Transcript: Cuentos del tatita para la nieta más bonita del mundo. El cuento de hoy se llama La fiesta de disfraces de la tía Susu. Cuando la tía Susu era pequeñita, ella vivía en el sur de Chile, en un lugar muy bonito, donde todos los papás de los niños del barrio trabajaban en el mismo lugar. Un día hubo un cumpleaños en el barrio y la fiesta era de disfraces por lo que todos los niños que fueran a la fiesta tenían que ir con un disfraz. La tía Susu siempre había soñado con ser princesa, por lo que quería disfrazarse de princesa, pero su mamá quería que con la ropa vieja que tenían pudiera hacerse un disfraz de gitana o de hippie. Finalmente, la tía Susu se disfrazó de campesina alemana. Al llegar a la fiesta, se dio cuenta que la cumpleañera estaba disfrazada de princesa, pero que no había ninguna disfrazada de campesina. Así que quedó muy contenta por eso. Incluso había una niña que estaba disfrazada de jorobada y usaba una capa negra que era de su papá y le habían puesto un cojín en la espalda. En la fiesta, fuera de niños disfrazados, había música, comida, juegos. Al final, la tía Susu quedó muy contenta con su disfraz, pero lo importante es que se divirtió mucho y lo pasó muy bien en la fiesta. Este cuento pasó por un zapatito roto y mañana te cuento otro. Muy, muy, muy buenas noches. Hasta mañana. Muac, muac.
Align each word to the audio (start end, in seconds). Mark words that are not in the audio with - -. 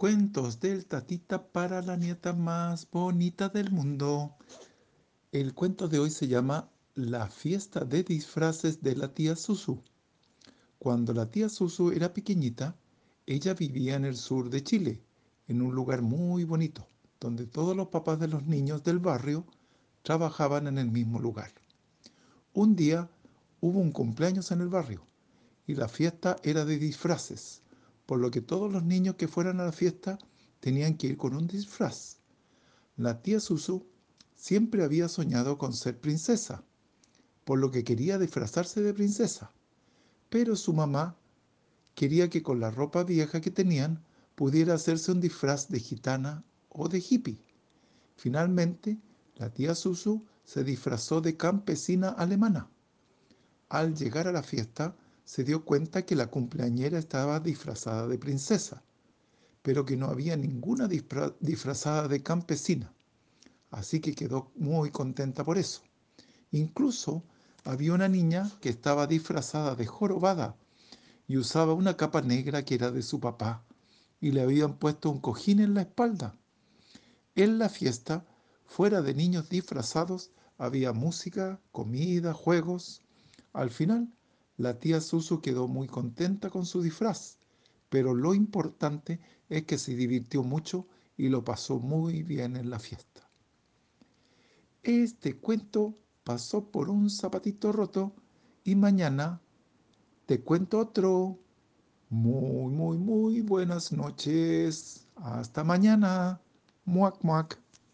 Cuentos 0.00 0.60
del 0.60 0.86
tatita 0.86 1.52
para 1.52 1.82
la 1.82 1.94
nieta 1.94 2.32
más 2.32 2.88
bonita 2.90 3.50
del 3.50 3.70
mundo. 3.70 4.34
El 5.30 5.52
cuento 5.52 5.88
de 5.88 5.98
hoy 5.98 6.08
se 6.08 6.26
llama 6.26 6.70
La 6.94 7.28
fiesta 7.28 7.84
de 7.84 8.02
disfraces 8.02 8.82
de 8.82 8.96
la 8.96 9.12
tía 9.12 9.36
Susu. 9.36 9.82
Cuando 10.78 11.12
la 11.12 11.30
tía 11.30 11.50
Susu 11.50 11.90
era 11.90 12.14
pequeñita, 12.14 12.74
ella 13.26 13.52
vivía 13.52 13.96
en 13.96 14.06
el 14.06 14.16
sur 14.16 14.48
de 14.48 14.64
Chile, 14.64 15.02
en 15.48 15.60
un 15.60 15.74
lugar 15.74 16.00
muy 16.00 16.44
bonito, 16.44 16.88
donde 17.20 17.44
todos 17.44 17.76
los 17.76 17.88
papás 17.88 18.18
de 18.18 18.28
los 18.28 18.46
niños 18.46 18.82
del 18.82 19.00
barrio 19.00 19.44
trabajaban 20.02 20.66
en 20.66 20.78
el 20.78 20.90
mismo 20.90 21.18
lugar. 21.18 21.52
Un 22.54 22.74
día 22.74 23.10
hubo 23.60 23.78
un 23.78 23.92
cumpleaños 23.92 24.50
en 24.50 24.62
el 24.62 24.68
barrio 24.68 25.04
y 25.66 25.74
la 25.74 25.88
fiesta 25.88 26.36
era 26.42 26.64
de 26.64 26.78
disfraces 26.78 27.60
por 28.10 28.18
lo 28.18 28.32
que 28.32 28.40
todos 28.40 28.72
los 28.72 28.82
niños 28.82 29.14
que 29.14 29.28
fueran 29.28 29.60
a 29.60 29.66
la 29.66 29.70
fiesta 29.70 30.18
tenían 30.58 30.96
que 30.96 31.06
ir 31.06 31.16
con 31.16 31.32
un 31.32 31.46
disfraz. 31.46 32.16
La 32.96 33.22
tía 33.22 33.38
Susu 33.38 33.86
siempre 34.34 34.82
había 34.82 35.06
soñado 35.08 35.58
con 35.58 35.72
ser 35.72 36.00
princesa, 36.00 36.64
por 37.44 37.60
lo 37.60 37.70
que 37.70 37.84
quería 37.84 38.18
disfrazarse 38.18 38.82
de 38.82 38.92
princesa, 38.94 39.52
pero 40.28 40.56
su 40.56 40.72
mamá 40.72 41.18
quería 41.94 42.28
que 42.28 42.42
con 42.42 42.58
la 42.58 42.72
ropa 42.72 43.04
vieja 43.04 43.40
que 43.40 43.52
tenían 43.52 44.02
pudiera 44.34 44.74
hacerse 44.74 45.12
un 45.12 45.20
disfraz 45.20 45.68
de 45.68 45.78
gitana 45.78 46.42
o 46.68 46.88
de 46.88 46.98
hippie. 46.98 47.38
Finalmente, 48.16 48.98
la 49.36 49.54
tía 49.54 49.76
Susu 49.76 50.26
se 50.42 50.64
disfrazó 50.64 51.20
de 51.20 51.36
campesina 51.36 52.08
alemana. 52.08 52.68
Al 53.68 53.94
llegar 53.94 54.26
a 54.26 54.32
la 54.32 54.42
fiesta, 54.42 54.96
se 55.30 55.44
dio 55.44 55.64
cuenta 55.64 56.04
que 56.04 56.16
la 56.16 56.26
cumpleañera 56.26 56.98
estaba 56.98 57.38
disfrazada 57.38 58.08
de 58.08 58.18
princesa, 58.18 58.82
pero 59.62 59.84
que 59.84 59.96
no 59.96 60.06
había 60.06 60.36
ninguna 60.36 60.88
disfrazada 60.88 62.08
de 62.08 62.20
campesina. 62.20 62.92
Así 63.70 64.00
que 64.00 64.16
quedó 64.16 64.50
muy 64.56 64.90
contenta 64.90 65.44
por 65.44 65.56
eso. 65.56 65.82
Incluso 66.50 67.22
había 67.62 67.92
una 67.92 68.08
niña 68.08 68.50
que 68.60 68.70
estaba 68.70 69.06
disfrazada 69.06 69.76
de 69.76 69.86
jorobada 69.86 70.56
y 71.28 71.36
usaba 71.36 71.74
una 71.74 71.96
capa 71.96 72.22
negra 72.22 72.64
que 72.64 72.74
era 72.74 72.90
de 72.90 73.02
su 73.02 73.20
papá 73.20 73.62
y 74.20 74.32
le 74.32 74.40
habían 74.40 74.78
puesto 74.78 75.10
un 75.10 75.20
cojín 75.20 75.60
en 75.60 75.74
la 75.74 75.82
espalda. 75.82 76.34
En 77.36 77.60
la 77.60 77.68
fiesta, 77.68 78.26
fuera 78.66 79.00
de 79.00 79.14
niños 79.14 79.48
disfrazados, 79.48 80.32
había 80.58 80.92
música, 80.92 81.60
comida, 81.70 82.34
juegos. 82.34 83.00
Al 83.52 83.70
final, 83.70 84.08
la 84.60 84.78
tía 84.78 85.00
Susu 85.00 85.40
quedó 85.40 85.68
muy 85.68 85.86
contenta 85.86 86.50
con 86.50 86.66
su 86.66 86.82
disfraz, 86.82 87.38
pero 87.88 88.14
lo 88.14 88.34
importante 88.34 89.18
es 89.48 89.64
que 89.64 89.78
se 89.78 89.96
divirtió 89.96 90.42
mucho 90.42 90.86
y 91.16 91.30
lo 91.30 91.42
pasó 91.42 91.78
muy 91.78 92.22
bien 92.22 92.56
en 92.56 92.68
la 92.68 92.78
fiesta. 92.78 93.26
Este 94.82 95.38
cuento 95.38 95.96
pasó 96.24 96.70
por 96.70 96.90
un 96.90 97.08
zapatito 97.08 97.72
roto 97.72 98.12
y 98.62 98.74
mañana 98.74 99.40
te 100.26 100.42
cuento 100.42 100.78
otro. 100.78 101.38
Muy, 102.10 102.70
muy, 102.70 102.98
muy 102.98 103.40
buenas 103.40 103.92
noches. 103.92 105.06
Hasta 105.16 105.64
mañana. 105.64 106.38
Muac, 106.84 107.22
muac. 107.22 107.58